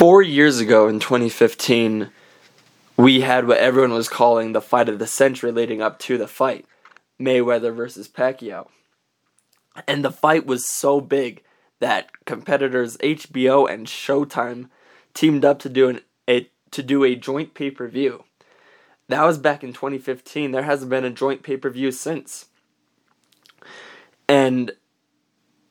[0.00, 2.08] Four years ago in 2015,
[2.96, 6.26] we had what everyone was calling the fight of the century leading up to the
[6.26, 6.64] fight
[7.20, 8.68] Mayweather versus Pacquiao.
[9.86, 11.42] And the fight was so big
[11.80, 14.70] that competitors HBO and Showtime
[15.12, 18.24] teamed up to do an a, to do a joint pay-per-view.
[19.08, 20.52] That was back in 2015.
[20.52, 22.46] There hasn't been a joint pay-per-view since.
[24.26, 24.72] And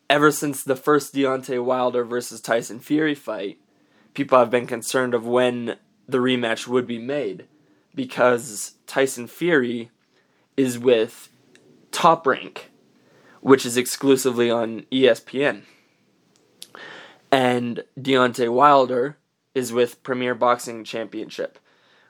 [0.07, 3.57] ever since the first Deontay Wilder versus Tyson Fury fight,
[4.13, 5.77] people have been concerned of when
[6.07, 7.45] the rematch would be made
[7.93, 9.91] because Tyson Fury
[10.57, 11.29] is with
[11.91, 12.71] Top Rank,
[13.41, 15.63] which is exclusively on ESPN.
[17.31, 19.17] And Deontay Wilder
[19.53, 21.59] is with Premier Boxing Championship,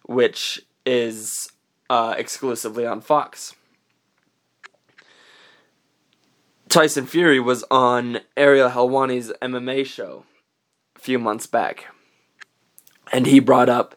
[0.04, 1.52] which is
[1.90, 3.56] uh, exclusively on Fox.
[6.70, 10.24] Tyson Fury was on Ariel Helwani's MMA show
[11.00, 11.88] few months back.
[13.12, 13.96] And he brought up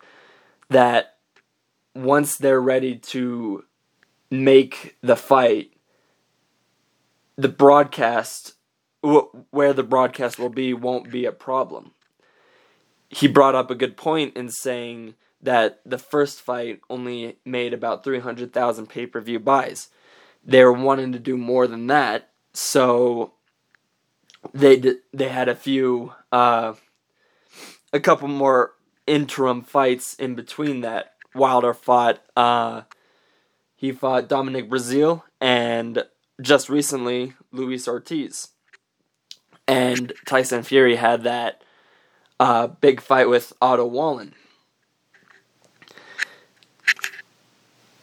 [0.68, 1.16] that
[1.94, 3.64] once they're ready to
[4.30, 5.72] make the fight,
[7.36, 8.54] the broadcast,
[9.02, 11.92] where the broadcast will be, won't be a problem.
[13.10, 18.04] He brought up a good point in saying that the first fight only made about
[18.04, 19.88] 300,000 pay per view buys.
[20.44, 23.34] They were wanting to do more than that, so
[24.52, 26.74] they d- they had a few uh,
[27.92, 28.72] a couple more
[29.06, 31.14] interim fights in between that.
[31.34, 32.82] Wilder fought uh,
[33.74, 36.04] he fought Dominic Breazeale and
[36.40, 38.48] just recently Luis Ortiz.
[39.66, 41.62] And Tyson Fury had that
[42.38, 44.34] uh, big fight with Otto Wallin.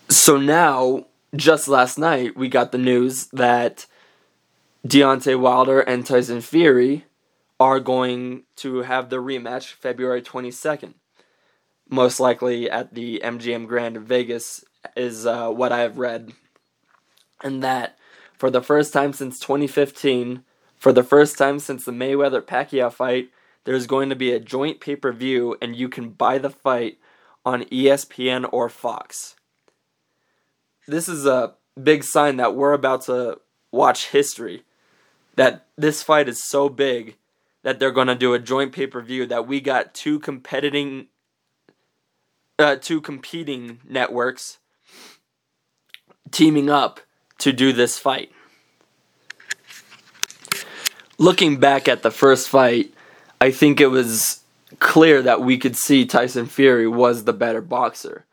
[0.09, 3.85] So now, just last night, we got the news that
[4.87, 7.05] Deontay Wilder and Tyson Fury
[7.59, 10.93] are going to have the rematch February 22nd.
[11.89, 14.63] Most likely at the MGM Grand Vegas,
[14.95, 16.33] is uh, what I have read.
[17.43, 17.97] And that
[18.37, 20.43] for the first time since 2015,
[20.77, 23.29] for the first time since the Mayweather Pacquiao fight,
[23.65, 26.97] there's going to be a joint pay per view, and you can buy the fight
[27.45, 29.35] on ESPN or Fox.
[30.87, 33.39] This is a big sign that we're about to
[33.71, 34.63] watch history
[35.35, 37.15] that this fight is so big
[37.63, 41.07] that they're going to do a joint pay-per-view that we got two competing
[42.57, 44.59] uh, two competing networks
[46.31, 46.99] teaming up
[47.37, 48.31] to do this fight.
[51.17, 52.93] Looking back at the first fight,
[53.39, 54.41] I think it was
[54.79, 58.25] clear that we could see Tyson Fury was the better boxer.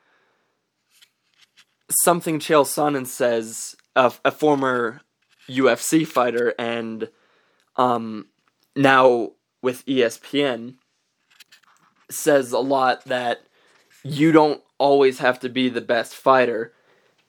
[1.89, 5.03] Something Chael Sonnen says, a, a former
[5.49, 7.09] UFC fighter and
[7.77, 8.27] um,
[8.77, 9.33] now
[9.63, 10.75] with ESPN
[12.11, 13.41] says a lot that
[14.05, 16.73] you don't always have to be the best fighter.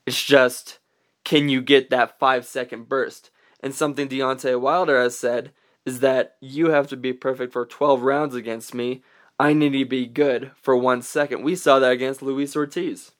[0.05, 0.79] It's just
[1.23, 3.31] can you get that five second burst?
[3.59, 5.51] And something Deontay Wilder has said
[5.85, 9.03] is that you have to be perfect for 12 rounds against me.
[9.39, 11.43] I need to be good for one second.
[11.43, 13.11] We saw that against Luis Ortiz.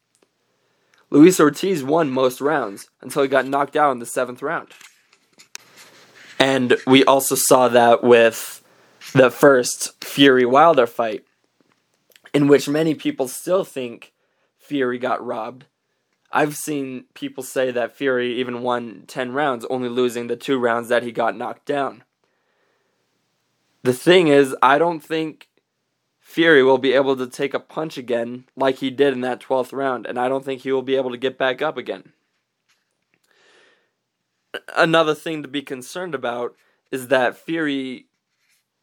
[1.09, 4.69] Luis Ortiz won most rounds until he got knocked out in the seventh round.
[6.39, 8.63] And we also saw that with
[9.13, 11.25] the first Fury Wilder fight,
[12.33, 14.13] in which many people still think
[14.59, 15.65] Fury got robbed.
[16.31, 20.89] I've seen people say that Fury even won 10 rounds, only losing the two rounds
[20.89, 22.03] that he got knocked down.
[23.83, 25.47] The thing is, I don't think
[26.19, 29.71] Fury will be able to take a punch again like he did in that 12th
[29.71, 32.11] round, and I don't think he will be able to get back up again.
[34.75, 36.55] Another thing to be concerned about
[36.91, 38.05] is that Fury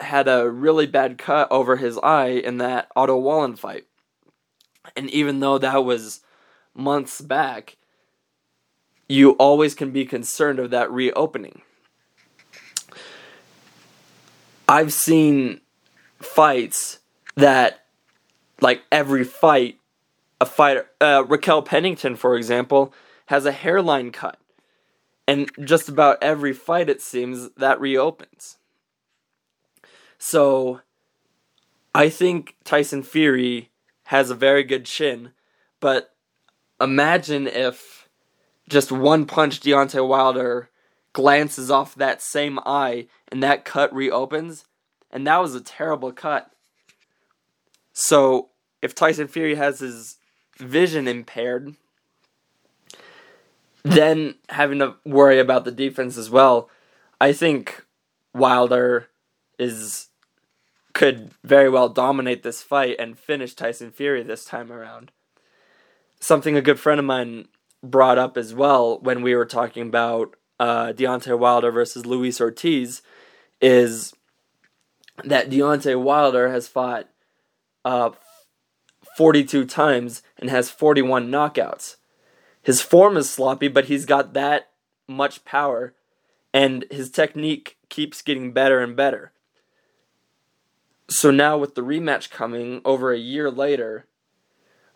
[0.01, 3.87] had a really bad cut over his eye in that Otto Wallin fight.
[4.97, 6.21] And even though that was
[6.75, 7.77] months back,
[9.09, 11.63] you always can be concerned of that reopening.
[14.69, 15.61] I've seen
[16.21, 17.01] fights
[17.37, 17.85] that
[18.61, 19.79] like every fight
[20.41, 22.93] a fighter uh, Raquel Pennington for example
[23.27, 24.39] has a hairline cut
[25.27, 28.59] and just about every fight it seems that reopens.
[30.19, 30.81] So
[31.95, 33.71] I think Tyson Fury
[34.05, 35.33] has a very good chin
[35.81, 36.15] but
[36.81, 38.09] imagine if
[38.69, 40.71] just one punch Deontay Wilder
[41.13, 44.65] glances off that same eye and that cut reopens
[45.11, 46.51] and that was a terrible cut.
[47.93, 48.49] So
[48.83, 50.17] if Tyson Fury has his
[50.59, 51.75] vision impaired,
[53.85, 56.71] then having to worry about the defense as well,
[57.21, 57.85] I think
[58.35, 59.09] Wilder
[59.59, 60.09] is
[60.95, 65.11] could very well dominate this fight and finish Tyson Fury this time around.
[66.21, 67.49] Something a good friend of mine
[67.83, 73.03] brought up as well when we were talking about uh, Deontay Wilder versus Luis Ortiz
[73.61, 74.15] is
[75.25, 77.09] that Deontay Wilder has fought
[77.85, 78.11] uh,
[79.17, 81.97] 42 times and has 41 knockouts.
[82.65, 84.71] His form is sloppy, but he's got that
[85.07, 85.95] much power,
[86.53, 89.33] and his technique keeps getting better and better.
[91.09, 94.07] So now, with the rematch coming over a year later,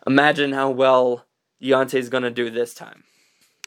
[0.07, 1.25] imagine how well
[1.61, 3.03] Deontay's going to do this time.